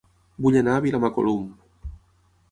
[0.45, 1.43] Vull anar a Vilamacolum